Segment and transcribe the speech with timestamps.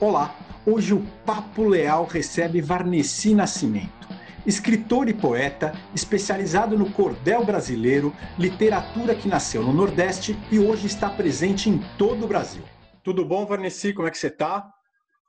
[0.00, 0.32] Olá,
[0.64, 4.06] hoje o Papo Leal recebe Varnesi Nascimento,
[4.46, 11.10] escritor e poeta especializado no cordel brasileiro, literatura que nasceu no Nordeste e hoje está
[11.10, 12.62] presente em todo o Brasil.
[13.02, 13.92] Tudo bom, Varnesi?
[13.92, 14.72] Como é que você está?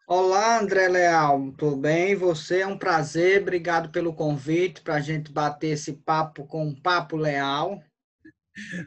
[0.08, 2.16] Olá, André Leal, tudo bem?
[2.16, 6.80] Você é um prazer, obrigado pelo convite para a gente bater esse papo com o
[6.80, 7.82] Papo Leal.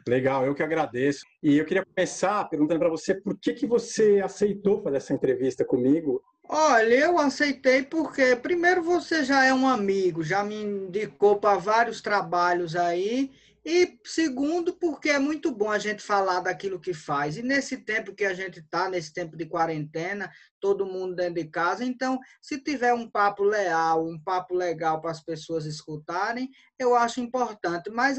[0.07, 1.25] Legal, eu que agradeço.
[1.41, 5.65] E eu queria começar perguntando para você por que, que você aceitou fazer essa entrevista
[5.65, 6.21] comigo.
[6.47, 12.01] Olha, eu aceitei porque, primeiro, você já é um amigo, já me indicou para vários
[12.01, 13.31] trabalhos aí,
[13.65, 17.37] e segundo, porque é muito bom a gente falar daquilo que faz.
[17.37, 21.45] E nesse tempo que a gente está, nesse tempo de quarentena, todo mundo dentro de
[21.45, 26.93] casa, então, se tiver um papo leal, um papo legal para as pessoas escutarem, eu
[26.93, 27.89] acho importante.
[27.89, 28.17] Mas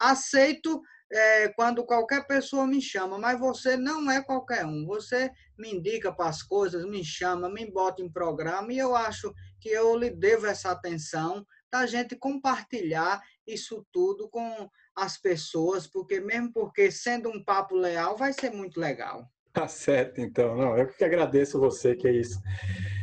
[0.00, 4.86] aceito é, quando qualquer pessoa me chama, mas você não é qualquer um.
[4.86, 9.32] Você me indica para as coisas, me chama, me bota em programa, e eu acho
[9.60, 14.68] que eu lhe devo essa atenção da gente compartilhar isso tudo com
[15.00, 19.28] as pessoas, porque mesmo porque sendo um papo leal, vai ser muito legal.
[19.52, 20.56] Tá certo, então.
[20.56, 22.40] Não, eu que agradeço você, que é isso.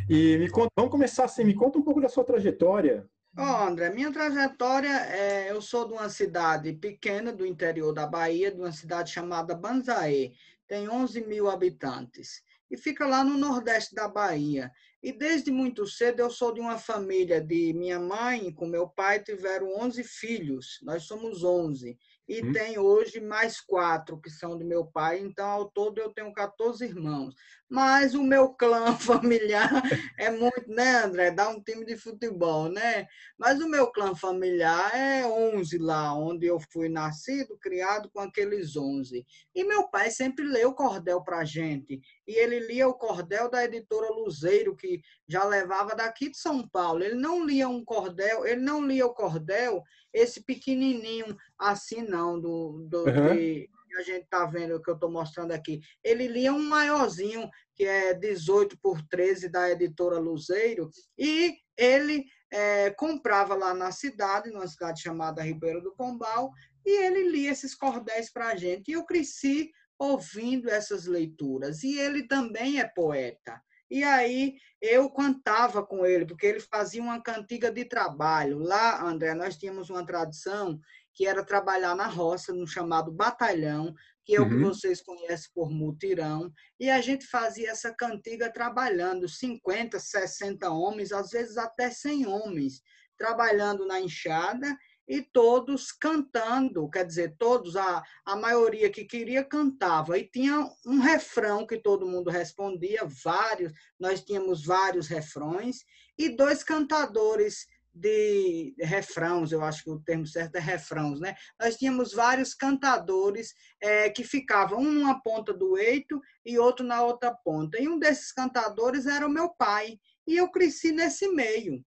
[0.10, 3.06] E me conta, vamos começar assim, me conta um pouco da sua trajetória.
[3.38, 8.50] Oh, André, minha trajetória é, eu sou de uma cidade pequena do interior da Bahia,
[8.50, 10.32] de uma cidade chamada Banzaê,
[10.66, 14.72] tem 11 mil habitantes e fica lá no nordeste da Bahia.
[15.08, 19.24] E desde muito cedo eu sou de uma família de minha mãe com meu pai
[19.24, 22.52] tiveram 11 filhos, nós somos 11 e hum.
[22.52, 26.84] tem hoje mais quatro que são do meu pai, então ao todo eu tenho 14
[26.84, 27.34] irmãos.
[27.70, 29.70] Mas o meu clã familiar
[30.18, 31.32] é muito, né, André?
[31.32, 33.08] Dá um time de futebol, né?
[33.38, 38.76] Mas o meu clã familiar é 11 lá, onde eu fui nascido, criado com aqueles
[38.76, 39.26] 11.
[39.54, 42.00] E meu pai sempre leu cordel para gente.
[42.28, 47.04] E ele lia o cordel da editora Luzeiro, que já levava daqui de São Paulo.
[47.04, 49.84] Ele não lia um cordel, ele não lia o cordel
[50.14, 53.36] esse pequenininho assim não, do, do uhum.
[53.36, 55.80] que a gente está vendo, que eu estou mostrando aqui.
[56.04, 62.92] Ele lia um maiorzinho, que é 18 por 13 da editora Luzeiro, e ele é,
[62.92, 66.52] comprava lá na cidade, numa cidade chamada Ribeiro do Pombal,
[66.86, 68.90] e ele lia esses cordéis para a gente.
[68.90, 71.84] E eu cresci ouvindo essas leituras.
[71.84, 73.62] E ele também é poeta.
[73.90, 78.60] E aí eu cantava com ele, porque ele fazia uma cantiga de trabalho.
[78.60, 80.80] Lá, André, nós tínhamos uma tradição
[81.18, 83.92] que era trabalhar na roça, no chamado batalhão,
[84.24, 84.66] que é o que uhum.
[84.66, 91.32] vocês conhecem por mutirão, e a gente fazia essa cantiga trabalhando, 50, 60 homens, às
[91.32, 92.84] vezes até 100 homens,
[93.18, 94.78] trabalhando na enxada
[95.08, 101.00] e todos cantando, quer dizer, todos, a, a maioria que queria cantava, e tinha um
[101.00, 105.84] refrão que todo mundo respondia, vários, nós tínhamos vários refrões,
[106.16, 107.66] e dois cantadores
[108.00, 111.36] de refrãos, eu acho que o termo certo é refrãos, né?
[111.60, 117.02] Nós tínhamos vários cantadores é, que ficavam um numa ponta do eito e outro na
[117.02, 117.82] outra ponta.
[117.82, 121.84] E um desses cantadores era o meu pai, e eu cresci nesse meio.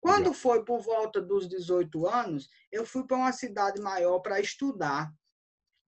[0.00, 5.12] Quando foi por volta dos 18 anos, eu fui para uma cidade maior para estudar.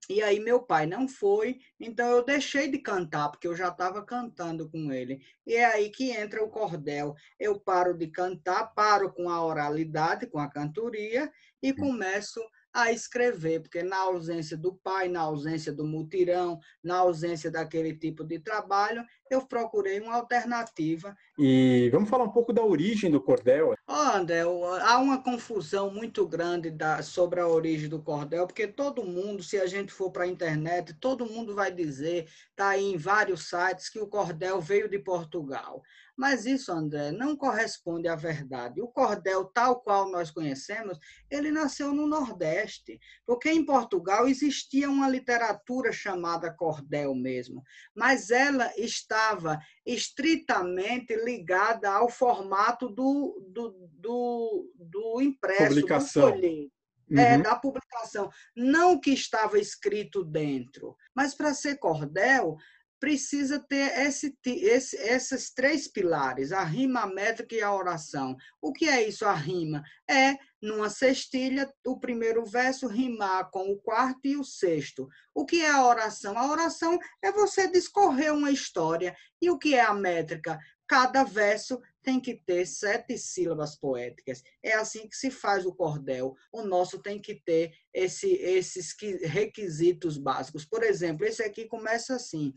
[0.09, 4.03] E aí meu pai não foi, então eu deixei de cantar, porque eu já estava
[4.03, 5.21] cantando com ele.
[5.45, 7.15] E é aí que entra o cordel.
[7.39, 11.31] Eu paro de cantar, paro com a oralidade, com a cantoria,
[11.61, 11.75] e hum.
[11.75, 12.41] começo
[12.73, 18.23] a escrever, porque na ausência do pai, na ausência do mutirão, na ausência daquele tipo
[18.23, 21.15] de trabalho, eu procurei uma alternativa.
[21.37, 23.73] E vamos falar um pouco da origem do cordel.
[23.87, 29.03] Oh, André, há uma confusão muito grande da, sobre a origem do cordel, porque todo
[29.03, 32.97] mundo, se a gente for para a internet, todo mundo vai dizer, está aí em
[32.97, 35.81] vários sites, que o cordel veio de Portugal.
[36.15, 38.79] Mas isso, André, não corresponde à verdade.
[38.81, 45.09] O cordel, tal qual nós conhecemos, ele nasceu no Nordeste, porque em Portugal existia uma
[45.09, 47.63] literatura chamada cordel mesmo,
[47.95, 48.71] mas ela
[49.13, 56.31] estava estritamente ligada ao formato do, do, do, do impresso, Publicação.
[56.31, 56.73] do folheto.
[57.15, 57.43] É, uhum.
[57.43, 60.95] da publicação, não o que estava escrito dentro.
[61.13, 62.55] Mas para ser cordel,
[63.03, 68.33] precisa ter esse, esse, esses três pilares, a rima, a métrica e a oração.
[68.61, 69.83] O que é isso, a rima?
[70.09, 75.05] É, numa cestilha, o primeiro verso rimar com o quarto e o sexto.
[75.35, 76.37] O que é a oração?
[76.37, 79.13] A oração é você discorrer uma história.
[79.41, 80.57] E o que é a métrica?
[80.87, 84.43] Cada verso tem que ter sete sílabas poéticas.
[84.61, 86.35] É assim que se faz o cordel.
[86.51, 90.65] O nosso tem que ter esse, esses requisitos básicos.
[90.65, 92.53] Por exemplo, esse aqui começa assim.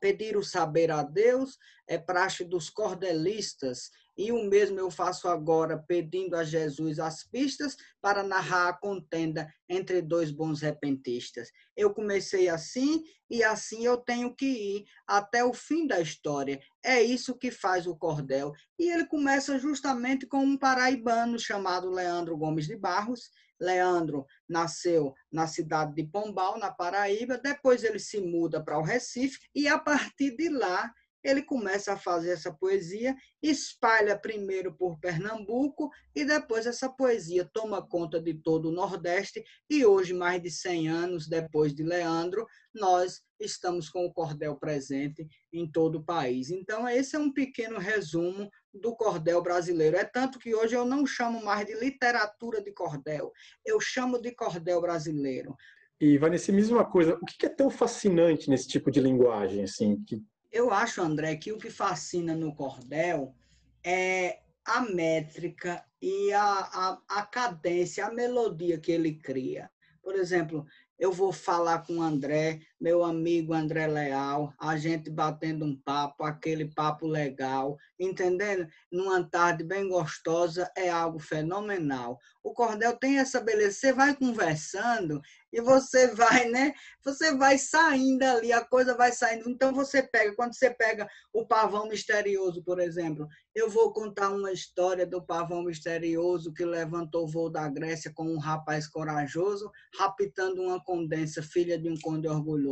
[0.00, 5.78] Pedir o saber a Deus é praxe dos cordelistas, e o mesmo eu faço agora,
[5.78, 11.50] pedindo a Jesus as pistas para narrar a contenda entre dois bons repentistas.
[11.76, 16.60] Eu comecei assim e assim eu tenho que ir até o fim da história.
[16.84, 18.52] É isso que faz o cordel.
[18.78, 23.30] E ele começa justamente com um paraibano chamado Leandro Gomes de Barros.
[23.60, 29.38] Leandro nasceu na cidade de Pombal, na Paraíba, depois ele se muda para o Recife
[29.54, 35.90] e a partir de lá ele começa a fazer essa poesia, espalha primeiro por Pernambuco
[36.14, 40.88] e depois essa poesia toma conta de todo o Nordeste e hoje, mais de 100
[40.88, 46.50] anos depois de Leandro, nós estamos com o cordel presente em todo o país.
[46.50, 49.96] Então, esse é um pequeno resumo do cordel brasileiro.
[49.96, 53.32] É tanto que hoje eu não chamo mais de literatura de cordel,
[53.64, 55.54] eu chamo de cordel brasileiro.
[56.00, 59.62] E, Vanessa, me diz uma coisa, o que é tão fascinante nesse tipo de linguagem,
[59.62, 60.20] assim, que
[60.52, 63.34] eu acho, André, que o que fascina no cordel
[63.82, 69.70] é a métrica e a, a, a cadência, a melodia que ele cria.
[70.02, 70.66] Por exemplo,
[70.98, 76.24] eu vou falar com o André, meu amigo André Leal, a gente batendo um papo,
[76.24, 78.66] aquele papo legal, entendendo?
[78.90, 82.18] Numa tarde bem gostosa, é algo fenomenal.
[82.42, 86.72] O cordel tem essa beleza, você vai conversando e você vai, né?
[87.04, 89.48] Você vai saindo ali, a coisa vai saindo.
[89.48, 94.50] Então você pega, quando você pega o pavão misterioso, por exemplo, eu vou contar uma
[94.50, 100.62] história do pavão misterioso que levantou o voo da Grécia com um rapaz corajoso, raptando
[100.62, 102.71] uma condensa, filha de um conde orgulhoso.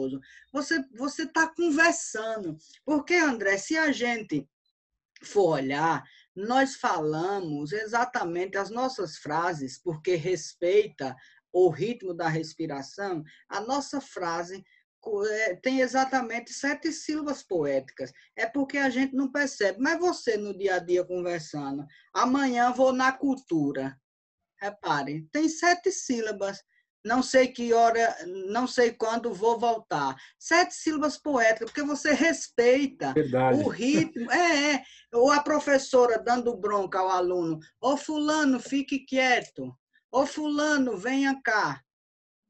[0.53, 2.57] Você você está conversando.
[2.85, 4.49] Porque, André, se a gente
[5.23, 6.03] for olhar,
[6.35, 11.15] nós falamos exatamente as nossas frases, porque respeita
[11.53, 14.65] o ritmo da respiração, a nossa frase
[15.31, 18.13] é, tem exatamente sete sílabas poéticas.
[18.37, 19.81] É porque a gente não percebe.
[19.81, 23.99] Mas você, no dia a dia, conversando, amanhã vou na cultura.
[24.61, 26.63] Repare, tem sete sílabas.
[27.05, 28.15] Não sei que hora,
[28.49, 30.15] não sei quando vou voltar.
[30.39, 33.59] Sete sílabas poéticas, porque você respeita Verdade.
[33.59, 34.31] o ritmo.
[34.31, 34.83] É, é.
[35.15, 37.59] Ou a professora dando bronca ao aluno.
[37.81, 39.75] Ô, fulano, fique quieto.
[40.13, 41.83] Ô fulano, venha cá.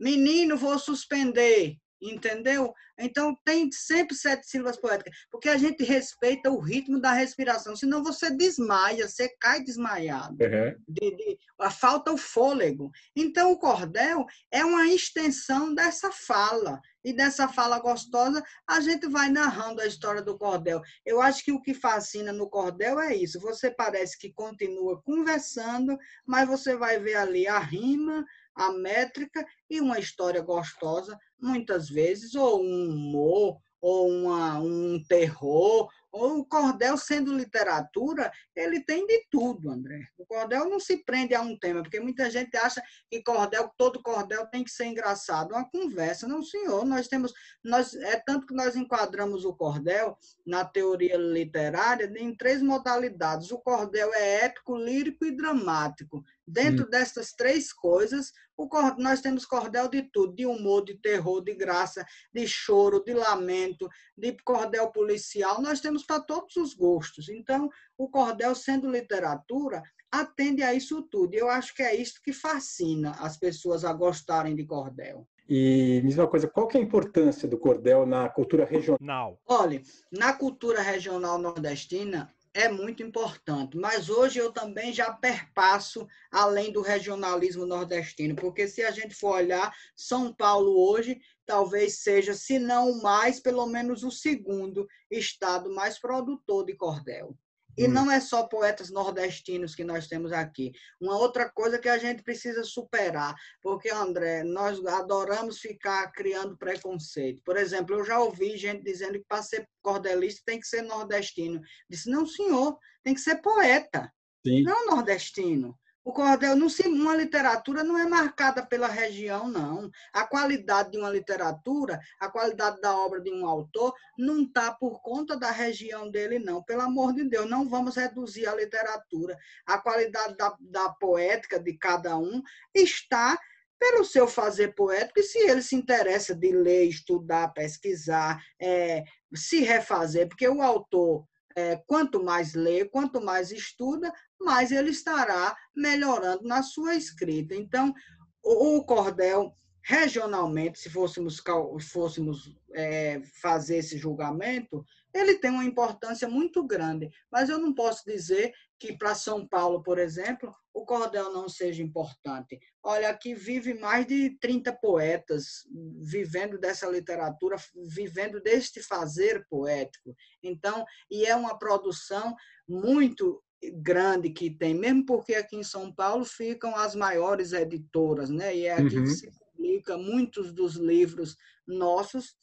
[0.01, 1.77] Menino, vou suspender.
[2.01, 2.73] Entendeu?
[2.99, 8.03] Então, tem sempre sete sílabas poéticas, porque a gente respeita o ritmo da respiração, senão
[8.03, 10.37] você desmaia, você cai desmaiado.
[10.43, 10.77] Uhum.
[10.89, 11.39] De, de,
[11.71, 12.91] falta o fôlego.
[13.15, 16.81] Então, o cordel é uma extensão dessa fala.
[17.03, 20.83] E dessa fala gostosa, a gente vai narrando a história do cordel.
[21.05, 23.41] Eu acho que o que fascina no cordel é isso.
[23.41, 25.97] Você parece que continua conversando,
[26.27, 28.25] mas você vai ver ali a rima,
[28.55, 35.89] a métrica e uma história gostosa, muitas vezes, ou um humor, ou uma, um terror,
[36.13, 40.09] o cordel, sendo literatura, ele tem de tudo, André.
[40.19, 44.03] O cordel não se prende a um tema, porque muita gente acha que cordel, todo
[44.03, 45.53] cordel tem que ser engraçado.
[45.53, 46.85] Uma conversa, não, senhor.
[46.85, 47.33] Nós temos,
[47.63, 53.53] nós é tanto que nós enquadramos o cordel na teoria literária em três modalidades.
[53.53, 56.25] O cordel é épico, lírico e dramático.
[56.51, 56.91] Dentro hum.
[56.91, 58.69] dessas três coisas, o,
[58.99, 63.89] nós temos cordel de tudo, de humor, de terror, de graça, de choro, de lamento,
[64.17, 65.63] de cordel policial.
[65.63, 67.29] Nós temos para todos os gostos.
[67.29, 71.35] Então, o cordel, sendo literatura, atende a isso tudo.
[71.35, 75.27] Eu acho que é isso que fascina as pessoas a gostarem de cordel.
[75.49, 79.41] E me diz uma coisa, qual que é a importância do cordel na cultura regional?
[79.47, 79.83] Olha,
[80.13, 86.81] na cultura regional nordestina, é muito importante, mas hoje eu também já perpasso além do
[86.81, 93.01] regionalismo nordestino, porque se a gente for olhar, São Paulo hoje talvez seja, se não
[93.01, 97.37] mais, pelo menos o segundo estado mais produtor de cordel.
[97.81, 97.93] E hum.
[97.93, 100.71] não é só poetas nordestinos que nós temos aqui.
[101.01, 107.41] Uma outra coisa que a gente precisa superar, porque, André, nós adoramos ficar criando preconceito.
[107.43, 111.59] Por exemplo, eu já ouvi gente dizendo que para ser cordelista tem que ser nordestino.
[111.89, 114.13] Disse, não, senhor, tem que ser poeta,
[114.47, 114.63] Sim.
[114.63, 115.75] não nordestino.
[116.11, 119.89] O cordel, não se, uma literatura não é marcada pela região, não.
[120.13, 125.01] A qualidade de uma literatura, a qualidade da obra de um autor, não está por
[125.03, 126.65] conta da região dele, não.
[126.65, 129.39] Pelo amor de Deus, não vamos reduzir a literatura.
[129.65, 132.43] A qualidade da, da poética de cada um
[132.75, 133.39] está
[133.79, 139.61] pelo seu fazer poético, e se ele se interessa de ler, estudar, pesquisar, é, se
[139.61, 141.25] refazer, porque o autor
[141.57, 147.55] é, quanto mais lê, quanto mais estuda, mais ele estará melhorando na sua escrita.
[147.55, 147.95] Então,
[148.43, 151.43] o, o cordel regionalmente, se fôssemos,
[151.91, 157.11] fôssemos é, fazer esse julgamento, ele tem uma importância muito grande.
[157.31, 161.83] Mas eu não posso dizer que para São Paulo, por exemplo, o cordel não seja
[161.83, 162.59] importante.
[162.83, 165.67] Olha, aqui vive mais de 30 poetas
[166.03, 170.17] vivendo dessa literatura, vivendo deste fazer poético.
[170.43, 172.35] Então, e é uma produção
[172.67, 173.43] muito
[173.83, 178.57] grande que tem, mesmo porque aqui em São Paulo ficam as maiores editoras, né?
[178.57, 179.05] E é aqui uhum.
[179.05, 181.37] que se publica muitos dos livros
[181.67, 182.35] nossos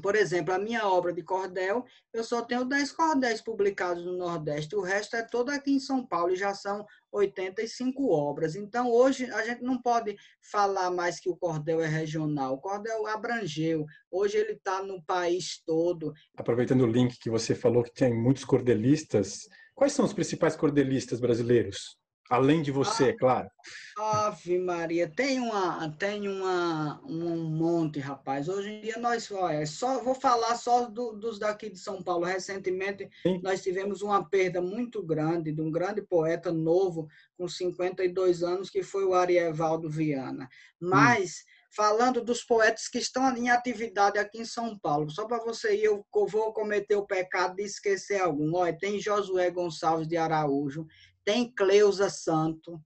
[0.00, 4.76] por exemplo, a minha obra de cordel, eu só tenho 10 cordéis publicados no Nordeste,
[4.76, 8.56] o resto é todo aqui em São Paulo e já são 85 obras.
[8.56, 12.54] Então, hoje, a gente não pode falar mais que o cordel é regional.
[12.54, 13.86] O cordel abrangeu.
[14.10, 16.12] Hoje, ele está no país todo.
[16.36, 21.20] Aproveitando o link que você falou, que tem muitos cordelistas, quais são os principais cordelistas
[21.20, 21.96] brasileiros?
[22.30, 23.50] Além de você, ah, claro.
[23.98, 28.48] Ave Maria, tem uma, tem uma, um monte, rapaz.
[28.48, 32.24] Hoje em dia nós, olha, só vou falar só do, dos daqui de São Paulo.
[32.24, 33.40] Recentemente Sim.
[33.42, 38.82] nós tivemos uma perda muito grande de um grande poeta novo com 52 anos que
[38.82, 40.48] foi o Arievaldo Viana.
[40.80, 40.88] Hum.
[40.88, 41.68] Mas hum.
[41.76, 45.84] falando dos poetas que estão em atividade aqui em São Paulo, só para você ir,
[45.84, 48.54] eu vou cometer o pecado de esquecer algum.
[48.54, 50.86] Olha, tem Josué Gonçalves de Araújo,
[51.24, 52.80] tem Cleusa Santo,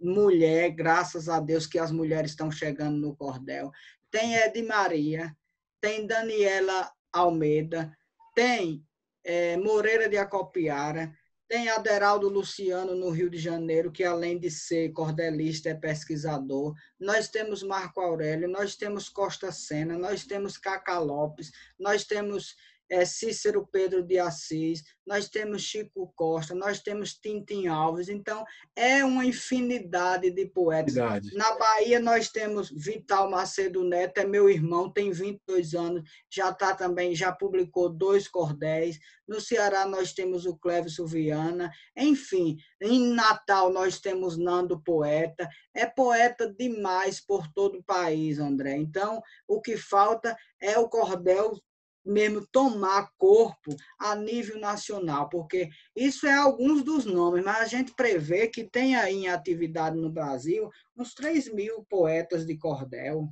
[0.00, 3.70] mulher, graças a Deus que as mulheres estão chegando no cordel.
[4.10, 5.34] Tem Ed Maria,
[5.80, 7.96] tem Daniela Almeida,
[8.34, 8.84] tem
[9.24, 11.14] é, Moreira de Acopiara,
[11.48, 16.74] tem Aderaldo Luciano no Rio de Janeiro, que além de ser cordelista é pesquisador.
[16.98, 22.56] Nós temos Marco Aurélio, nós temos Costa Sena, nós temos Cacá Lopes, nós temos
[22.94, 29.04] é Cícero Pedro de Assis, nós temos Chico Costa, nós temos Tintim Alves, então é
[29.04, 30.94] uma infinidade de poetas.
[30.94, 31.34] Verdade.
[31.34, 36.74] Na Bahia nós temos Vital Macedo Neto, é meu irmão, tem 22 anos, já está
[36.74, 38.98] também, já publicou dois cordéis.
[39.26, 45.84] No Ceará nós temos o Cleves Viana, enfim, em Natal nós temos Nando Poeta, é
[45.84, 48.76] poeta demais por todo o país, André.
[48.76, 51.58] Então, o que falta é o cordel
[52.04, 57.94] mesmo tomar corpo a nível nacional, porque isso é alguns dos nomes, mas a gente
[57.94, 63.28] prevê que tem aí em atividade no Brasil uns 3 mil poetas de cordel.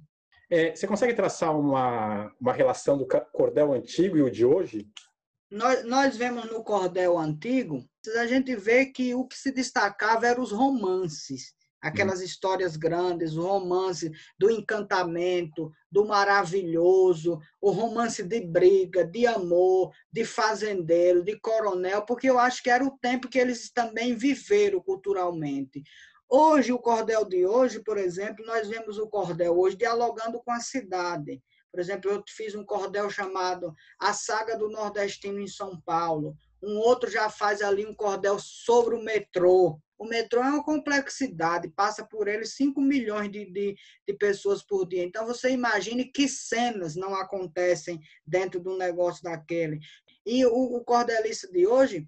[0.51, 4.89] É, você consegue traçar uma, uma relação do cordel antigo e o de hoje?
[5.51, 7.85] Nós, nós vemos no cordel antigo,
[8.17, 12.25] a gente vê que o que se destacava eram os romances aquelas hum.
[12.25, 20.25] histórias grandes, o romance do encantamento, do maravilhoso, o romance de briga, de amor, de
[20.25, 25.83] fazendeiro, de coronel, porque eu acho que era o tempo que eles também viveram culturalmente.
[26.35, 30.61] Hoje, o cordel de hoje, por exemplo, nós vemos o cordel hoje dialogando com a
[30.61, 31.43] cidade.
[31.71, 36.37] Por exemplo, eu fiz um cordel chamado A Saga do Nordestino em São Paulo.
[36.63, 41.69] Um outro já faz ali um cordel sobre o metrô, o metrô é uma complexidade,
[41.69, 45.05] passa por ele 5 milhões de, de, de, pessoas por dia.
[45.05, 49.79] Então, você imagine que cenas não acontecem dentro do negócio daquele.
[50.27, 52.05] E o, o cordelista de hoje,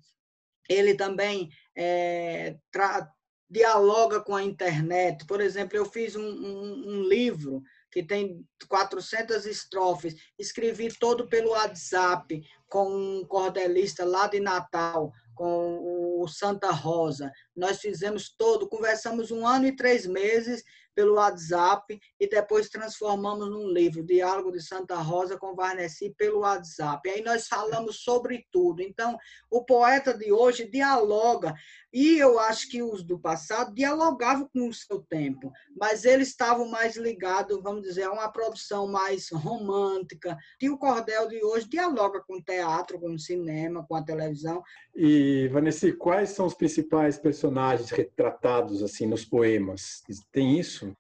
[0.69, 3.09] ele também é, tra,
[3.49, 5.25] dialoga com a internet.
[5.27, 11.51] Por exemplo, eu fiz um, um, um livro que tem 400 estrofes, escrevi todo pelo
[11.51, 17.31] WhatsApp com um cordelista lá de Natal, com o Santa Rosa.
[17.57, 23.69] Nós fizemos todo, conversamos um ano e três meses pelo WhatsApp e depois transformamos num
[23.69, 27.11] livro, Diálogo de Santa Rosa com Varnesi pelo WhatsApp.
[27.11, 28.81] Aí nós falamos sobre tudo.
[28.81, 29.19] Então,
[29.51, 31.53] o poeta de hoje dialoga,
[31.93, 36.69] e eu acho que os do passado dialogavam com o seu tempo, mas eles estavam
[36.69, 40.37] mais ligados, vamos dizer, a uma produção mais romântica.
[40.61, 44.63] E o cordel de hoje dialoga com o teatro, com o cinema, com a televisão.
[44.95, 47.44] E, Vanessa, quais são os principais personagens
[47.91, 50.03] retratados assim nos poemas?
[50.33, 50.95] Tem isso?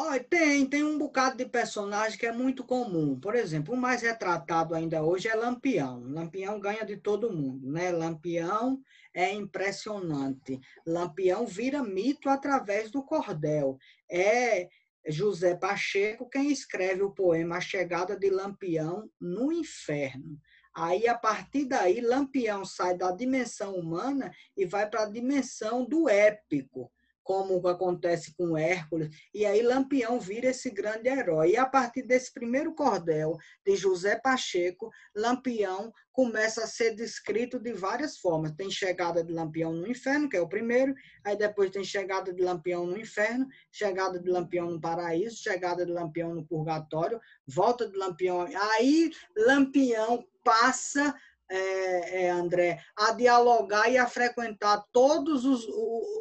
[0.00, 3.18] Oh, tem, tem um bocado de personagem que é muito comum.
[3.18, 6.04] Por exemplo, o mais retratado ainda hoje é Lampião.
[6.04, 7.90] Lampião ganha de todo mundo, né?
[7.90, 8.80] Lampião
[9.12, 10.60] é impressionante.
[10.86, 13.76] Lampião vira mito através do cordel.
[14.08, 14.68] É
[15.08, 20.38] José Pacheco quem escreve o poema A Chegada de Lampião no Inferno.
[20.80, 26.08] Aí, a partir daí, Lampião sai da dimensão humana e vai para a dimensão do
[26.08, 26.88] épico
[27.28, 31.50] como acontece com Hércules, e aí Lampião vira esse grande herói.
[31.50, 37.70] E a partir desse primeiro cordel de José Pacheco, Lampião começa a ser descrito de
[37.74, 38.52] várias formas.
[38.52, 42.42] Tem chegada de Lampião no inferno, que é o primeiro, aí depois tem chegada de
[42.42, 47.94] Lampião no inferno, chegada de Lampião no paraíso, chegada de Lampião no purgatório, volta de
[47.94, 48.48] Lampião.
[48.72, 51.14] Aí Lampião passa
[51.50, 55.66] é, é, André, a dialogar e a frequentar todos os,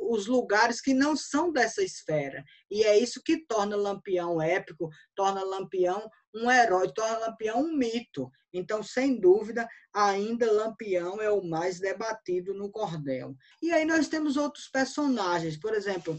[0.10, 2.44] os, lugares que não são dessa esfera.
[2.72, 8.32] E é isso que torna Lampião épico, torna Lampião um herói, torna Lampião um mito.
[8.54, 13.36] Então, sem dúvida, ainda Lampião é o mais debatido no cordel.
[13.62, 16.18] E aí nós temos outros personagens, por exemplo,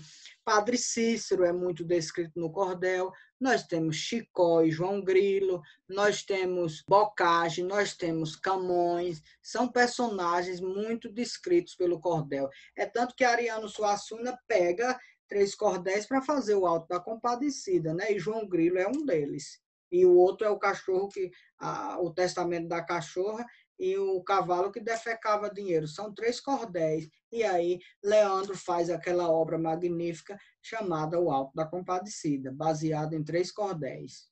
[0.48, 6.82] Padre Cícero é muito descrito no cordel, nós temos Chicó e João Grilo, nós temos
[6.88, 12.48] Bocage, nós temos Camões, são personagens muito descritos pelo cordel.
[12.74, 18.10] É tanto que Ariano Suassuna pega três cordéis para fazer o Alto da Compadecida, né?
[18.10, 19.60] E João Grilo é um deles.
[19.92, 23.44] E o outro é o cachorro que a, o testamento da cachorra
[23.78, 25.86] e o cavalo que defecava dinheiro.
[25.86, 27.08] São três cordéis.
[27.30, 33.52] E aí Leandro faz aquela obra magnífica chamada O Alto da Compadecida, baseada em três
[33.52, 34.28] cordéis.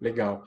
[0.00, 0.46] Legal.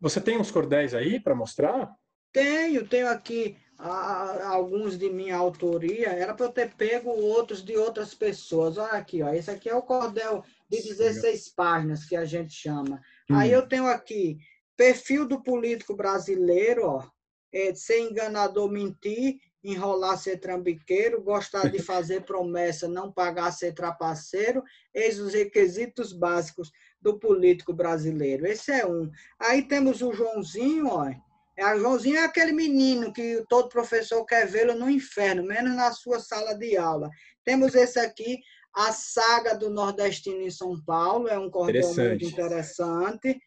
[0.00, 1.92] Você tem uns cordéis aí para mostrar?
[2.32, 6.08] Tenho, tenho aqui ah, alguns de minha autoria.
[6.08, 8.76] Era para eu ter pego outros de outras pessoas.
[8.76, 9.32] Olha aqui, ó.
[9.32, 13.00] esse aqui é o cordel de 16 páginas que a gente chama.
[13.30, 13.36] Hum.
[13.36, 14.38] Aí eu tenho aqui
[14.76, 17.06] perfil do político brasileiro, ó,
[17.52, 24.62] é, ser enganador, mentir, enrolar, ser trambiqueiro, gostar de fazer promessa, não pagar, ser trapaceiro,
[24.94, 28.46] eis os requisitos básicos do político brasileiro.
[28.46, 29.10] Esse é um.
[29.38, 31.10] Aí temos o Joãozinho, ó.
[31.56, 35.90] É, o Joãozinho é aquele menino que todo professor quer vê-lo no inferno, menos na
[35.92, 37.10] sua sala de aula.
[37.44, 38.38] Temos esse aqui,
[38.72, 43.40] a saga do nordestino em São Paulo, é um cordel muito interessante.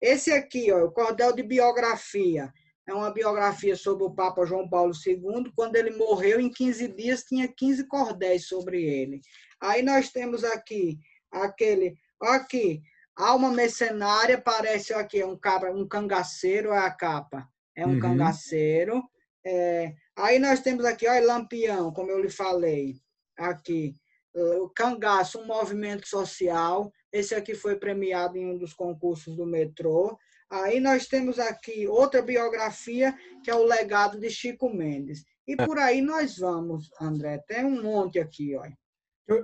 [0.00, 2.52] Esse aqui, ó, o cordel de biografia
[2.86, 5.52] é uma biografia sobre o Papa João Paulo II.
[5.56, 9.20] Quando ele morreu, em 15 dias, tinha 15 cordéis sobre ele.
[9.60, 10.98] Aí nós temos aqui
[11.34, 12.82] aquele, aqui,
[13.16, 17.48] alma mercenária, parece aqui, é um, cabra, um cangaceiro, é a capa.
[17.76, 18.00] É um uhum.
[18.00, 19.02] cangaceiro.
[19.44, 22.96] É, aí nós temos aqui, olha, Lampião, como eu lhe falei,
[23.36, 23.94] aqui.
[24.34, 26.92] O Cangaço, um movimento social.
[27.12, 30.18] Esse aqui foi premiado em um dos concursos do metrô.
[30.62, 33.12] Aí nós temos aqui outra biografia,
[33.42, 35.24] que é o legado de Chico Mendes.
[35.48, 35.56] E é.
[35.56, 37.38] por aí nós vamos, André.
[37.48, 38.76] Tem um monte aqui, olha.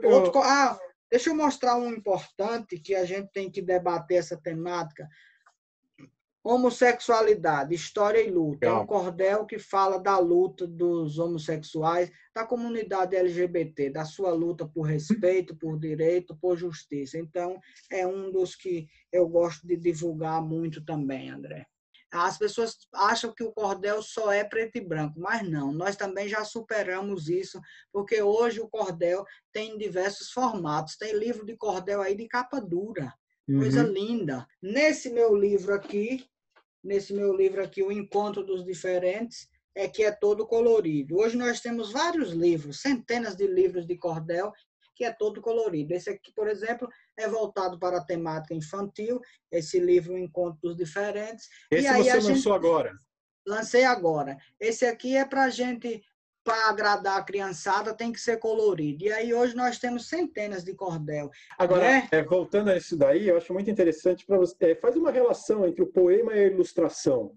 [0.05, 0.40] Outro...
[0.40, 0.79] Ah,
[1.11, 5.09] deixa eu mostrar um importante que a gente tem que debater essa temática.
[6.42, 8.66] Homossexualidade, História e Luta.
[8.66, 14.66] É um cordel que fala da luta dos homossexuais, da comunidade LGBT, da sua luta
[14.66, 17.18] por respeito, por direito, por justiça.
[17.18, 21.66] Então, é um dos que eu gosto de divulgar muito também, André.
[22.12, 26.29] As pessoas acham que o cordel só é preto e branco, mas não, nós também
[26.29, 27.61] já superamos isso,
[27.92, 30.96] porque hoje o cordel tem diversos formatos.
[30.96, 33.14] Tem livro de cordel aí de capa dura,
[33.58, 33.92] coisa uhum.
[33.92, 34.46] linda.
[34.62, 36.24] Nesse meu livro aqui,
[36.82, 41.16] nesse meu livro aqui, O Encontro dos Diferentes, é que é todo colorido.
[41.16, 44.52] Hoje nós temos vários livros, centenas de livros de cordel,
[44.94, 45.94] que é todo colorido.
[45.94, 50.76] Esse aqui, por exemplo, é voltado para a temática infantil, esse livro, O Encontro dos
[50.76, 51.48] Diferentes.
[51.70, 52.48] Esse você lançou gente...
[52.50, 52.92] agora?
[53.46, 54.36] Lancei agora.
[54.58, 56.02] Esse aqui é para a gente
[56.42, 59.05] para agradar a criançada tem que ser colorido.
[59.05, 61.31] E aí hoje nós temos centenas de cordel.
[61.59, 62.09] Agora, né?
[62.11, 64.72] é, voltando a isso daí, eu acho muito interessante para você.
[64.72, 67.37] É, faz uma relação entre o poema e a ilustração.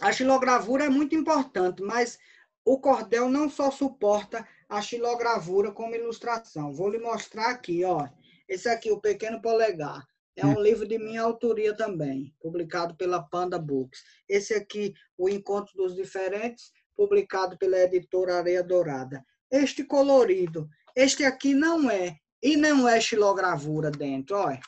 [0.00, 2.18] A xilogravura é muito importante, mas
[2.64, 6.72] o cordel não só suporta a xilogravura como ilustração.
[6.72, 8.08] Vou lhe mostrar aqui, ó.
[8.48, 10.06] Esse aqui, o Pequeno Polegar.
[10.36, 10.62] É um hum.
[10.62, 14.02] livro de minha autoria também, publicado pela Panda Books.
[14.28, 19.24] Esse aqui, O Encontro dos Diferentes, publicado pela editora Areia Dourada.
[19.50, 24.60] Este colorido, este aqui não é, e não é xilogravura dentro, olha.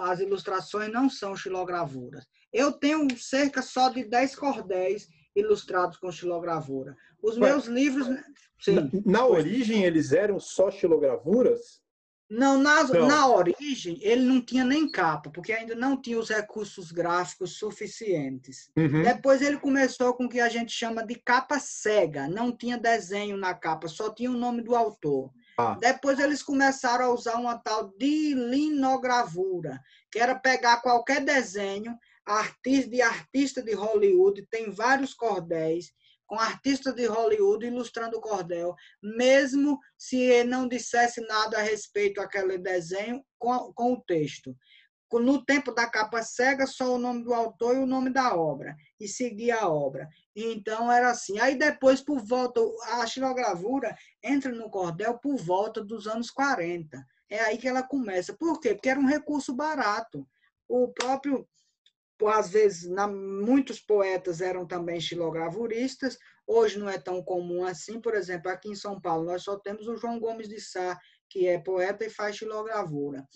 [0.00, 2.24] As ilustrações não são xilogravuras.
[2.50, 6.96] Eu tenho cerca só de 10 cordéis ilustrados com xilogravura.
[7.22, 8.06] Os meus livros.
[8.58, 8.76] Sim.
[9.04, 11.82] Na, na origem, eles eram só xilogravuras?
[12.28, 16.28] Não na, não, na origem, ele não tinha nem capa, porque ainda não tinha os
[16.28, 18.68] recursos gráficos suficientes.
[18.76, 19.02] Uhum.
[19.02, 23.36] Depois ele começou com o que a gente chama de capa cega, não tinha desenho
[23.36, 25.30] na capa, só tinha o nome do autor.
[25.56, 25.76] Ah.
[25.80, 32.90] Depois eles começaram a usar uma tal de linogravura, que era pegar qualquer desenho, artista
[32.90, 35.92] de artista de Hollywood, tem vários cordéis,
[36.26, 42.58] com artistas de Hollywood ilustrando o cordel, mesmo se não dissesse nada a respeito àquele
[42.58, 44.56] desenho com, com o texto.
[45.12, 48.74] No tempo da capa cega, só o nome do autor e o nome da obra,
[48.98, 50.08] e seguia a obra.
[50.34, 51.38] Então era assim.
[51.38, 52.60] Aí depois, por volta,
[53.00, 57.06] a xilogravura entra no cordel por volta dos anos 40.
[57.30, 58.34] É aí que ela começa.
[58.34, 58.74] Por quê?
[58.74, 60.26] Porque era um recurso barato.
[60.68, 61.48] O próprio
[62.24, 68.00] às vezes, na, muitos poetas eram também xilogravuristas, hoje não é tão comum assim.
[68.00, 70.98] Por exemplo, aqui em São Paulo, nós só temos o João Gomes de Sá,
[71.28, 73.26] que é poeta e faz xilogravura.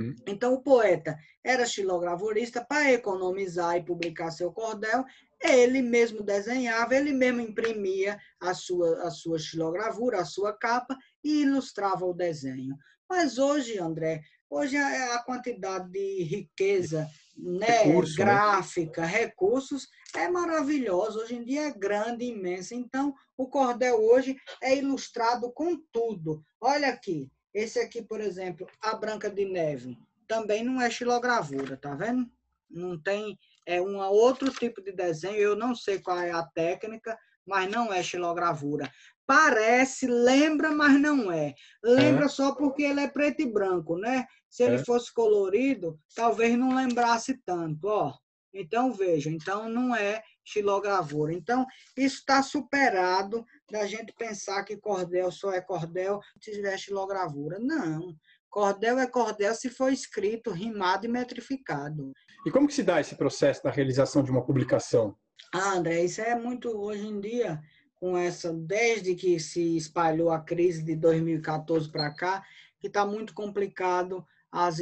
[0.00, 0.14] Hum.
[0.26, 5.04] Então, o poeta era xilogravurista para economizar e publicar seu cordel.
[5.42, 11.42] Ele mesmo desenhava, ele mesmo imprimia a sua, a sua xilogravura, a sua capa e
[11.42, 12.76] ilustrava o desenho.
[13.08, 17.06] Mas hoje, André, hoje a, a quantidade de riqueza
[17.42, 18.24] né, Recurso, né?
[18.24, 19.06] gráfica, né?
[19.06, 21.20] recursos, é maravilhoso.
[21.20, 22.74] Hoje em dia é grande, imenso.
[22.74, 26.44] Então, o cordel hoje é ilustrado com tudo.
[26.60, 29.98] Olha aqui, esse aqui, por exemplo, a Branca de Neve,
[30.28, 32.30] também não é xilogravura, tá vendo?
[32.68, 37.18] Não tem, é um outro tipo de desenho, eu não sei qual é a técnica,
[37.50, 38.88] mas não é xilogravura.
[39.26, 41.52] Parece, lembra, mas não é.
[41.82, 42.28] Lembra é.
[42.28, 44.24] só porque ele é preto e branco, né?
[44.48, 44.84] Se ele é.
[44.84, 48.14] fosse colorido, talvez não lembrasse tanto, ó.
[48.54, 51.32] Então, veja, então não é xilogravura.
[51.32, 57.58] Então, isso está superado da gente pensar que cordel só é cordel se tiver xilogravura.
[57.58, 58.14] Não.
[58.48, 62.12] Cordel é cordel se for escrito, rimado e metrificado.
[62.46, 65.16] E como que se dá esse processo da realização de uma publicação?
[65.52, 67.60] Ah, André, isso é muito, hoje em dia,
[67.96, 72.44] com essa, desde que se espalhou a crise de 2014 para cá,
[72.78, 74.78] que está muito complicado as,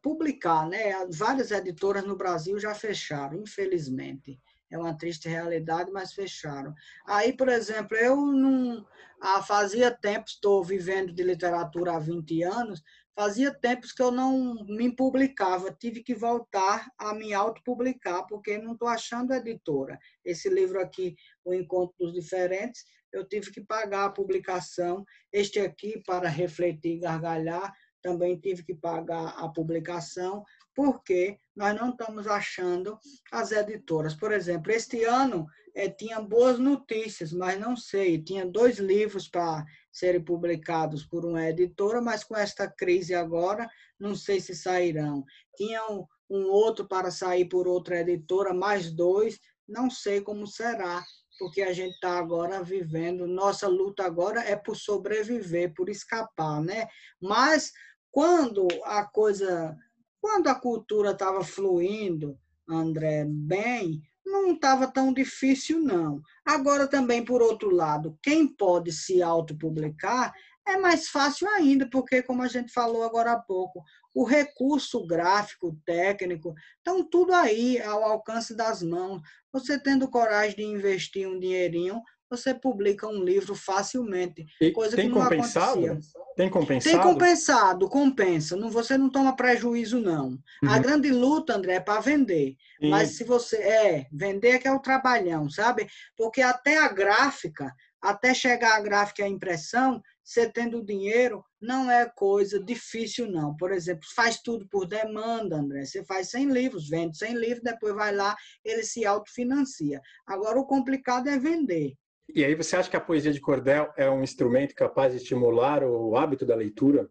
[0.00, 1.06] publicar, né?
[1.10, 4.40] Várias editoras no Brasil já fecharam, infelizmente.
[4.70, 6.74] É uma triste realidade, mas fecharam.
[7.06, 8.84] Aí, por exemplo, eu não
[9.20, 12.82] ah, fazia tempo, estou vivendo de literatura há 20 anos,
[13.16, 18.74] fazia tempos que eu não me publicava, tive que voltar a me autopublicar, porque não
[18.74, 19.98] estou achando editora.
[20.22, 25.02] Esse livro aqui, O Encontro dos Diferentes, eu tive que pagar a publicação.
[25.32, 31.90] Este aqui, Para Refletir e Gargalhar, também tive que pagar a publicação, porque nós não
[31.90, 32.98] estamos achando
[33.32, 34.14] as editoras.
[34.14, 39.64] Por exemplo, este ano é, tinha boas notícias, mas não sei, tinha dois livros para
[39.96, 43.66] serem publicados por uma editora, mas com esta crise agora,
[43.98, 45.24] não sei se sairão.
[45.56, 51.02] Tinha um, um outro para sair por outra editora, mais dois, não sei como será,
[51.38, 56.86] porque a gente está agora vivendo, nossa luta agora é por sobreviver, por escapar, né?
[57.18, 57.72] Mas
[58.10, 59.74] quando a coisa,
[60.20, 66.20] quando a cultura estava fluindo, André, bem, não estava tão difícil, não.
[66.44, 70.34] Agora, também, por outro lado, quem pode se autopublicar
[70.66, 75.78] é mais fácil ainda, porque, como a gente falou agora há pouco, o recurso gráfico,
[75.86, 79.22] técnico, estão tudo aí ao alcance das mãos.
[79.52, 84.44] Você tendo coragem de investir um dinheirinho, você publica um livro facilmente.
[84.60, 85.84] E coisa tem que não compensado?
[85.84, 86.20] Acontecia.
[86.36, 86.92] Tem compensado?
[86.92, 88.56] Tem compensado, compensa.
[88.56, 90.30] Não, você não toma prejuízo, não.
[90.62, 90.70] Uhum.
[90.70, 92.56] A grande luta, André, é para vender.
[92.80, 92.90] E...
[92.90, 93.56] Mas se você.
[93.56, 95.86] É, vender é que é o trabalhão, sabe?
[96.16, 101.90] Porque até a gráfica, até chegar a gráfica e a impressão, você tendo dinheiro, não
[101.90, 103.56] é coisa difícil, não.
[103.56, 105.84] Por exemplo, faz tudo por demanda, André.
[105.84, 110.00] Você faz 100 livros, vende 100 livros, depois vai lá, ele se autofinancia.
[110.26, 111.94] Agora, o complicado é vender.
[112.34, 115.82] E aí você acha que a poesia de cordel é um instrumento capaz de estimular
[115.84, 117.08] o hábito da leitura?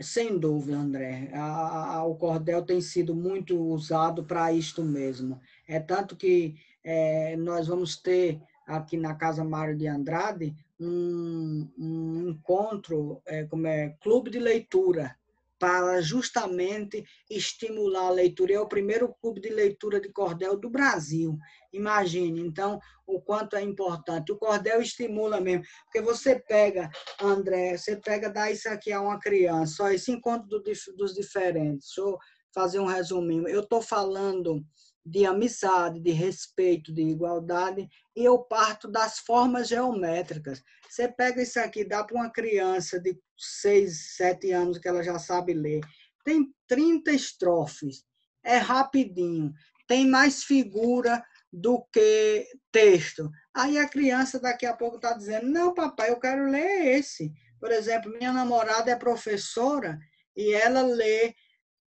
[0.00, 1.30] Sem dúvida, André.
[1.34, 5.40] A, a, o cordel tem sido muito usado para isto mesmo.
[5.66, 12.28] É tanto que é, nós vamos ter aqui na Casa Mário de Andrade um, um
[12.28, 15.16] encontro, é, como é, clube de leitura,
[15.58, 18.54] para justamente estimular a leitura.
[18.54, 21.36] É o primeiro clube de leitura de cordel do Brasil.
[21.72, 24.32] Imagine, então, o quanto é importante.
[24.32, 26.90] O cordel estimula mesmo, porque você pega,
[27.20, 30.62] André, você pega, dá isso aqui a uma criança, só esse encontro do,
[30.96, 31.88] dos diferentes.
[31.88, 32.18] Deixa eu
[32.54, 33.48] fazer um resuminho.
[33.48, 34.64] Eu estou falando
[35.08, 40.62] de amizade, de respeito, de igualdade, e eu parto das formas geométricas.
[40.88, 45.18] Você pega isso aqui, dá para uma criança de 6, 7 anos que ela já
[45.18, 45.80] sabe ler.
[46.24, 48.04] Tem 30 estrofes,
[48.44, 49.52] é rapidinho,
[49.86, 53.30] tem mais figura do que texto.
[53.54, 57.32] Aí a criança daqui a pouco está dizendo: Não, papai, eu quero ler esse.
[57.58, 59.98] Por exemplo, minha namorada é professora
[60.36, 61.34] e ela lê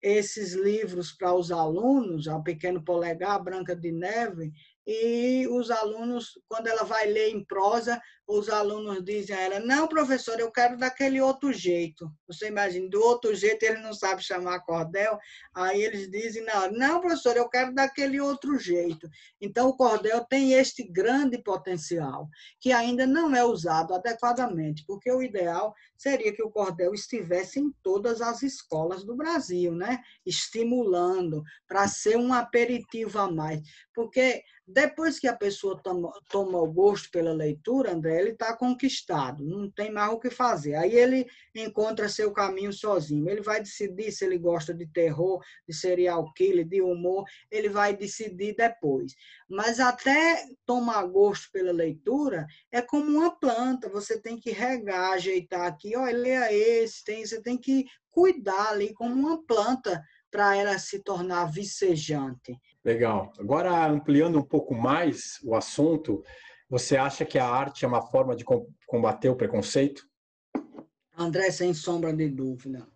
[0.00, 4.52] esses livros para os alunos, a Pequeno Polegar, Branca de Neve,
[4.90, 9.86] e os alunos, quando ela vai ler em prosa, os alunos dizem a ela: Não,
[9.86, 12.10] professor, eu quero daquele outro jeito.
[12.26, 15.18] Você imagina, do outro jeito ele não sabe chamar cordel,
[15.54, 19.06] aí eles dizem: Não, não, professor, eu quero daquele outro jeito.
[19.38, 22.26] Então, o cordel tem este grande potencial,
[22.58, 27.70] que ainda não é usado adequadamente, porque o ideal seria que o cordel estivesse em
[27.82, 29.98] todas as escolas do Brasil, né?
[30.24, 33.60] estimulando, para ser um aperitivo a mais.
[33.94, 39.42] Porque depois que a pessoa toma, toma o gosto pela leitura, André, ele está conquistado,
[39.42, 40.74] não tem mais o que fazer.
[40.74, 43.30] Aí ele encontra seu caminho sozinho.
[43.30, 47.96] Ele vai decidir se ele gosta de terror, de serial killer, de humor, ele vai
[47.96, 49.14] decidir depois.
[49.48, 55.66] Mas até tomar gosto pela leitura é como uma planta, você tem que regar, ajeitar
[55.66, 60.78] aqui, olha, leia esse, tem, você tem que cuidar ali como uma planta para ela
[60.78, 62.58] se tornar vicejante.
[62.84, 63.32] Legal.
[63.38, 66.22] Agora, ampliando um pouco mais o assunto,
[66.68, 68.44] você acha que a arte é uma forma de
[68.86, 70.06] combater o preconceito?
[71.16, 72.86] André, sem sombra de dúvida.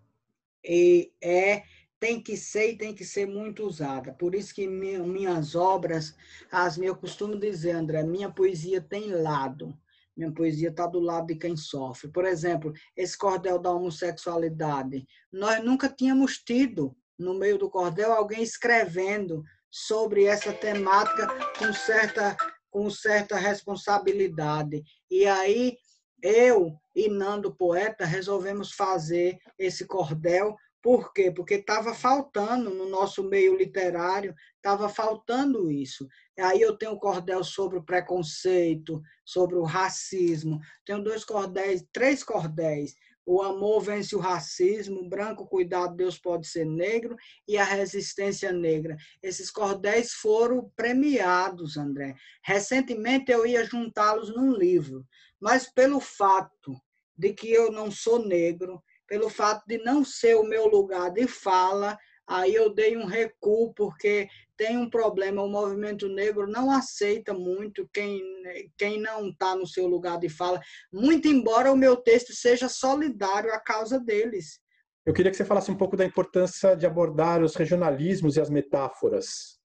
[0.64, 1.64] E é,
[1.98, 4.12] tem que ser e tem que ser muito usada.
[4.12, 6.14] Por isso que minhas obras,
[6.50, 9.76] as eu costumo dizer, André, minha poesia tem lado.
[10.16, 12.10] Minha poesia está do lado de quem sofre.
[12.10, 15.06] Por exemplo, esse cordel da homossexualidade.
[15.32, 19.42] Nós nunca tínhamos tido, no meio do cordel, alguém escrevendo
[19.72, 21.26] sobre essa temática
[21.58, 22.36] com certa,
[22.70, 24.84] com certa responsabilidade.
[25.10, 25.78] E aí,
[26.22, 30.54] eu e Nando Poeta resolvemos fazer esse cordel.
[30.82, 31.30] Por quê?
[31.30, 36.06] Porque estava faltando no nosso meio literário, estava faltando isso.
[36.38, 40.60] Aí eu tenho cordel sobre o preconceito, sobre o racismo.
[40.84, 46.64] Tenho dois cordéis, três cordéis o amor vence o racismo, branco cuidado, Deus pode ser
[46.64, 48.96] negro e a resistência negra.
[49.22, 52.14] Esses cordéis foram premiados, André.
[52.42, 55.06] Recentemente eu ia juntá-los num livro,
[55.40, 56.76] mas pelo fato
[57.16, 61.26] de que eu não sou negro, pelo fato de não ser o meu lugar de
[61.26, 67.34] fala, aí eu dei um recuo, porque tem um problema, o movimento negro não aceita
[67.34, 68.22] muito quem,
[68.76, 70.60] quem não está no seu lugar de fala,
[70.92, 74.60] muito embora o meu texto seja solidário à causa deles.
[75.04, 78.48] Eu queria que você falasse um pouco da importância de abordar os regionalismos e as
[78.48, 79.58] metáforas.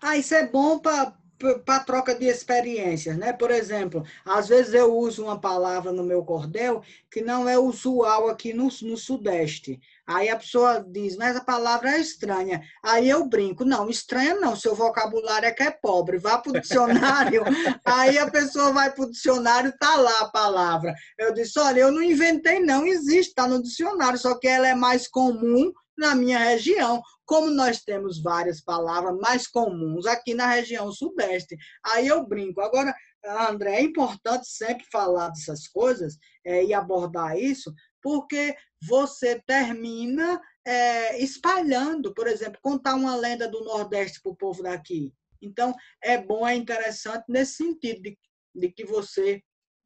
[0.00, 1.18] Ah, isso é bom para
[1.64, 3.32] para troca de experiências, né?
[3.32, 8.28] Por exemplo, às vezes eu uso uma palavra no meu cordel que não é usual
[8.28, 9.80] aqui no, no Sudeste.
[10.10, 12.60] Aí a pessoa diz, mas a palavra é estranha.
[12.82, 16.60] Aí eu brinco, não, estranha não, seu vocabulário é que é pobre, vá para o
[16.60, 17.44] dicionário.
[17.86, 20.92] Aí a pessoa vai para o dicionário, tá lá a palavra.
[21.16, 24.74] Eu disse, olha, eu não inventei não, existe, está no dicionário, só que ela é
[24.74, 30.90] mais comum na minha região, como nós temos várias palavras mais comuns aqui na região
[30.90, 31.56] sudeste.
[31.84, 32.60] Aí eu brinco.
[32.60, 32.92] Agora,
[33.24, 41.22] André, é importante sempre falar dessas coisas é, e abordar isso, porque você termina é,
[41.22, 45.12] espalhando, por exemplo, contar uma lenda do Nordeste para o povo daqui.
[45.42, 48.18] Então, é bom, é interessante nesse sentido de,
[48.54, 49.42] de que você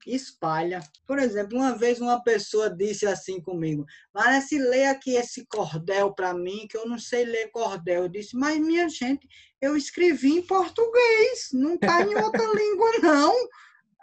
[0.07, 0.81] espalha.
[1.07, 6.35] Por exemplo, uma vez uma pessoa disse assim comigo: Parece ler aqui esse cordel para
[6.35, 8.05] mim, que eu não sei ler cordel.
[8.05, 9.27] Eu disse: Mas minha gente,
[9.61, 13.35] eu escrevi em português, não está em outra língua, não.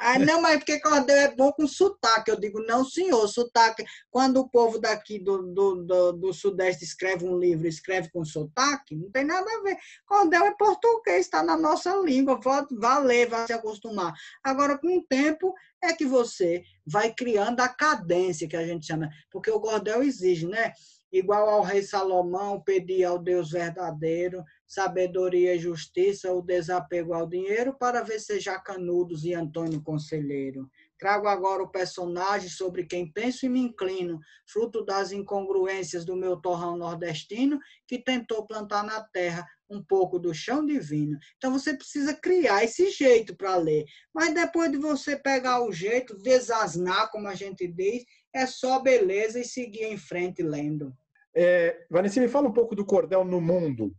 [0.04, 2.32] Ah, não, mas porque cordel é bom com sotaque.
[2.32, 3.86] Eu digo, não, senhor, sotaque.
[4.10, 8.96] Quando o povo daqui do, do, do, do, Sudeste escreve um livro, escreve com sotaque,
[8.96, 9.78] não tem nada a ver.
[10.08, 12.40] Cordel é português, está na nossa língua,
[12.72, 14.12] vá ler, se acostumar.
[14.44, 19.08] Agora, com o tempo, é que você vai criando a cadência, que a gente chama,
[19.30, 20.74] porque o cordel exige, né?
[21.12, 27.76] Igual ao rei Salomão, pedir ao Deus verdadeiro sabedoria e justiça, o desapego ao dinheiro,
[27.78, 30.70] para ver se Canudos e Antônio Conselheiro.
[30.98, 36.38] Trago agora o personagem sobre quem penso e me inclino, fruto das incongruências do meu
[36.38, 41.18] torrão nordestino, que tentou plantar na terra um pouco do chão divino.
[41.36, 43.84] Então você precisa criar esse jeito para ler.
[44.14, 49.38] Mas depois de você pegar o jeito, desasnar, como a gente diz, é só beleza
[49.38, 50.96] e seguir em frente lendo.
[51.34, 53.96] É, Vanessa, me fala um pouco do cordel no mundo.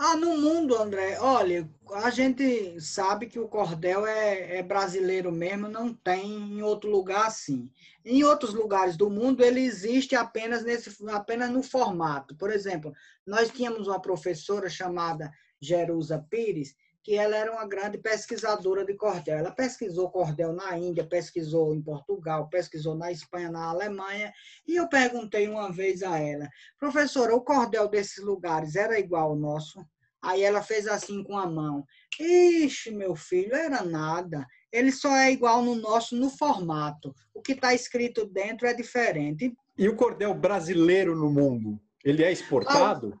[0.00, 5.66] Ah, no mundo, André, olha, a gente sabe que o cordel é, é, brasileiro mesmo,
[5.66, 7.68] não tem em outro lugar assim.
[8.04, 12.36] Em outros lugares do mundo ele existe apenas nesse, apenas no formato.
[12.36, 12.92] Por exemplo,
[13.26, 19.38] nós tínhamos uma professora chamada Jerusa Pires, que ela era uma grande pesquisadora de cordel.
[19.38, 24.32] Ela pesquisou cordel na Índia, pesquisou em Portugal, pesquisou na Espanha, na Alemanha,
[24.66, 29.36] e eu perguntei uma vez a ela, professora, o cordel desses lugares era igual ao
[29.36, 29.84] nosso?
[30.20, 31.84] Aí ela fez assim com a mão.
[32.18, 34.44] Ixi, meu filho, era nada.
[34.72, 37.14] Ele só é igual no nosso no formato.
[37.32, 39.54] O que está escrito dentro é diferente.
[39.76, 41.80] E o cordel brasileiro no mundo?
[42.04, 43.18] Ele é exportado?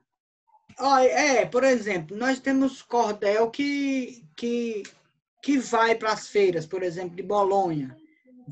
[0.76, 4.84] É, por exemplo, nós temos cordel que, que,
[5.42, 7.97] que vai para as feiras, por exemplo, de Bolonha.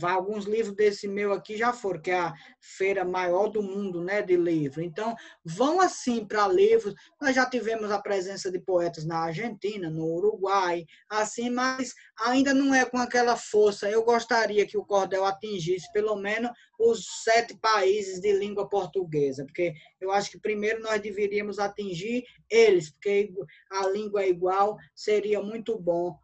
[0.03, 4.23] Alguns livros desse meu aqui já foram, que é a feira maior do mundo né,
[4.23, 4.83] de livro.
[4.83, 6.95] Então, vão assim para livros.
[7.21, 12.75] Nós já tivemos a presença de poetas na Argentina, no Uruguai, assim, mas ainda não
[12.75, 13.89] é com aquela força.
[13.89, 19.75] Eu gostaria que o cordel atingisse pelo menos os sete países de língua portuguesa, porque
[20.01, 23.33] eu acho que primeiro nós deveríamos atingir eles, porque
[23.71, 26.19] a língua é igual, seria muito bom.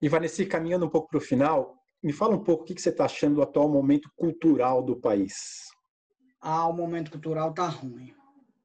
[0.00, 2.90] E Vanessa, caminhando um pouco para o final, me fala um pouco o que você
[2.90, 5.70] está achando do atual momento cultural do país.
[6.38, 8.14] Ah, o momento cultural tá ruim.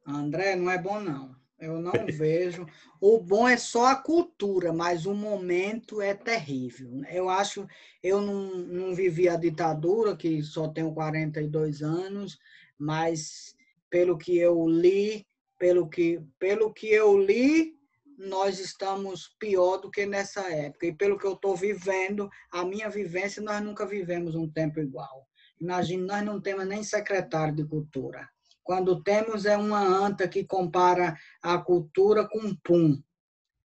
[0.05, 1.33] André, não é bom não.
[1.57, 2.65] Eu não vejo.
[2.99, 7.01] O bom é só a cultura, mas o momento é terrível.
[7.09, 7.65] Eu acho,
[8.03, 12.37] eu não, não vivi a ditadura, que só tenho 42 anos,
[12.77, 13.55] mas
[13.89, 15.25] pelo que eu li,
[15.57, 17.78] pelo que, pelo que eu li,
[18.19, 20.85] nós estamos pior do que nessa época.
[20.85, 25.25] E pelo que eu estou vivendo, a minha vivência, nós nunca vivemos um tempo igual.
[25.59, 28.27] Imagine, nós não temos nem secretário de cultura.
[28.61, 33.01] Quando temos é uma anta que compara a cultura com pum.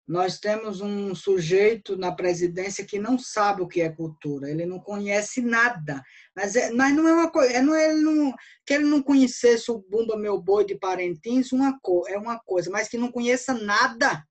[0.06, 4.80] Nós temos um sujeito na presidência que não sabe o que é cultura, ele não
[4.80, 6.02] conhece nada.
[6.36, 8.34] Mas, é, mas não é uma coisa, é, não, é, ele não,
[8.66, 11.78] que ele não conhecesse o Bumba Meu Boi de Parentins, uma,
[12.08, 14.26] é uma coisa, mas que não conheça nada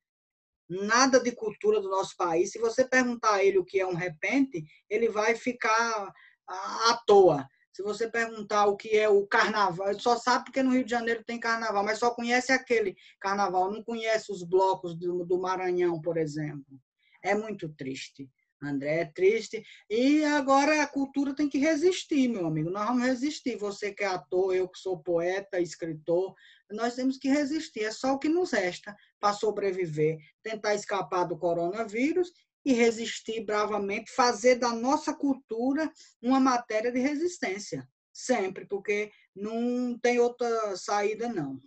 [0.71, 2.51] nada de cultura do nosso país.
[2.51, 6.13] Se você perguntar a ele o que é um repente, ele vai ficar
[6.47, 7.45] à toa.
[7.73, 10.91] Se você perguntar o que é o carnaval, ele só sabe porque no Rio de
[10.91, 16.01] Janeiro tem carnaval, mas só conhece aquele carnaval, não conhece os blocos do, do Maranhão,
[16.01, 16.79] por exemplo.
[17.23, 18.29] É muito triste.
[18.61, 19.63] André é triste.
[19.89, 22.69] E agora a cultura tem que resistir, meu amigo.
[22.69, 23.57] Nós vamos resistir.
[23.57, 26.35] Você que é ator, eu que sou poeta, escritor,
[26.71, 27.83] nós temos que resistir.
[27.83, 30.19] É só o que nos resta para sobreviver.
[30.43, 32.31] Tentar escapar do coronavírus
[32.63, 37.87] e resistir bravamente, fazer da nossa cultura uma matéria de resistência.
[38.13, 41.59] Sempre, porque não tem outra saída, não.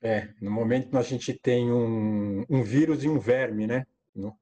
[0.00, 3.84] É, no momento a gente tem um, um vírus e um verme, né?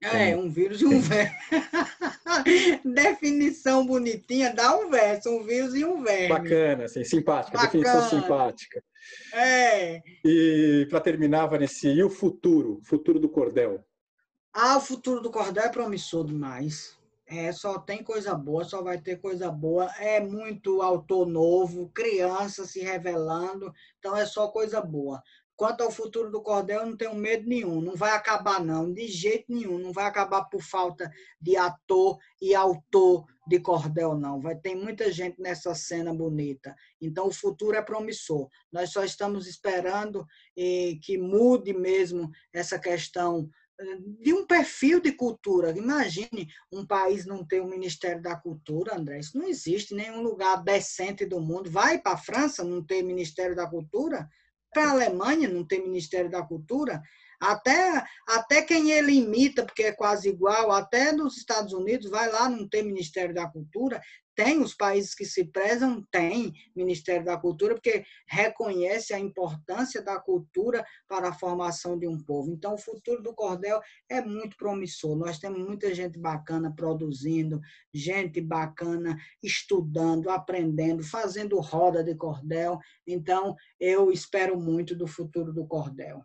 [0.00, 1.36] É, um vírus e um verme.
[2.94, 6.28] definição bonitinha, dá um verso, um vírus e um verme.
[6.28, 7.84] Bacana, assim, simpática, Bacana.
[7.84, 8.82] definição simpática.
[9.32, 10.02] É.
[10.24, 12.80] E para terminar, Vanessa, e o futuro?
[12.84, 13.84] Futuro do cordel?
[14.52, 16.96] Ah, o futuro do cordel é promissor demais.
[17.28, 19.90] É, só tem coisa boa, só vai ter coisa boa.
[19.98, 25.20] É muito autor novo, criança se revelando, então é só coisa boa.
[25.56, 27.80] Quanto ao futuro do cordel, eu não tenho medo nenhum.
[27.80, 29.78] Não vai acabar, não, de jeito nenhum.
[29.78, 34.38] Não vai acabar por falta de ator e autor de cordel, não.
[34.38, 36.74] Vai ter muita gente nessa cena bonita.
[37.00, 38.50] Então, o futuro é promissor.
[38.70, 40.26] Nós só estamos esperando
[40.58, 43.48] eh, que mude mesmo essa questão
[43.80, 45.70] eh, de um perfil de cultura.
[45.70, 49.20] Imagine um país não ter um Ministério da Cultura, André.
[49.20, 51.70] Isso não existe em nenhum lugar decente do mundo.
[51.70, 54.28] Vai para a França não ter Ministério da Cultura?
[54.76, 57.02] Para a Alemanha, não tem Ministério da Cultura,
[57.40, 62.48] até, até quem ele imita, porque é quase igual, até nos Estados Unidos, vai lá,
[62.48, 64.00] não tem Ministério da Cultura.
[64.36, 70.20] Tem os países que se prezam, tem Ministério da Cultura, porque reconhece a importância da
[70.20, 72.50] cultura para a formação de um povo.
[72.50, 75.16] Então, o futuro do cordel é muito promissor.
[75.16, 77.58] Nós temos muita gente bacana produzindo,
[77.94, 82.78] gente bacana estudando, aprendendo, fazendo roda de cordel.
[83.06, 86.22] Então, eu espero muito do futuro do cordel.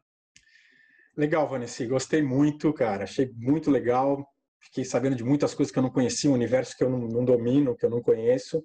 [1.17, 1.85] Legal, Vanessa.
[1.85, 3.03] Gostei muito, cara.
[3.03, 4.25] Achei muito legal
[4.61, 7.25] fiquei sabendo de muitas coisas que eu não conhecia, um universo que eu não, não
[7.25, 8.63] domino, que eu não conheço,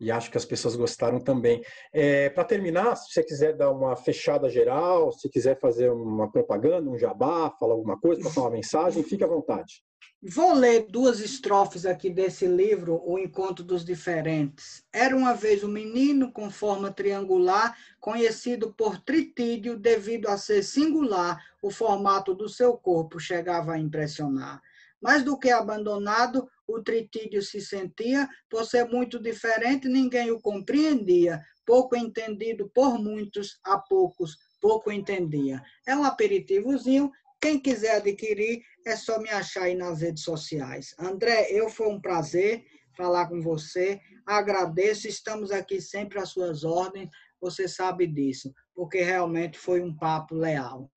[0.00, 1.62] e acho que as pessoas gostaram também.
[1.92, 6.90] É, Para terminar, se você quiser dar uma fechada geral, se quiser fazer uma propaganda,
[6.90, 9.82] um jabá, falar alguma coisa, passar uma mensagem, fique à vontade.
[10.24, 14.84] Vou ler duas estrofes aqui desse livro, O Encontro dos Diferentes.
[14.92, 21.44] Era uma vez um menino com forma triangular, conhecido por tritídio devido a ser singular,
[21.60, 24.62] o formato do seu corpo chegava a impressionar.
[25.00, 31.42] Mais do que abandonado, o tritídio se sentia, por ser muito diferente, ninguém o compreendia.
[31.66, 35.60] Pouco entendido por muitos, a poucos, pouco entendia.
[35.84, 37.10] É um aperitivozinho.
[37.42, 40.94] Quem quiser adquirir, é só me achar aí nas redes sociais.
[40.96, 42.62] André, eu foi um prazer
[42.96, 44.00] falar com você.
[44.24, 47.08] Agradeço, estamos aqui sempre às suas ordens.
[47.40, 50.88] Você sabe disso, porque realmente foi um papo leal.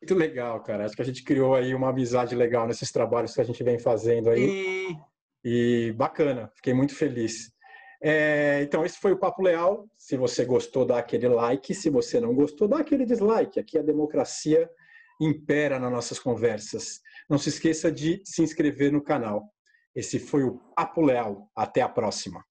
[0.00, 0.84] Muito legal, cara.
[0.84, 3.78] Acho que a gente criou aí uma amizade legal nesses trabalhos que a gente vem
[3.78, 4.46] fazendo aí.
[4.46, 5.00] Sim.
[5.44, 7.50] E bacana, fiquei muito feliz.
[8.00, 9.88] É, então, esse foi o Papo Leal.
[9.96, 11.74] Se você gostou, dá aquele like.
[11.74, 13.58] Se você não gostou, dá aquele dislike.
[13.58, 14.70] Aqui a democracia
[15.20, 17.00] impera nas nossas conversas.
[17.28, 19.52] Não se esqueça de se inscrever no canal.
[19.94, 21.50] Esse foi o Papo Leal.
[21.56, 22.44] Até a próxima.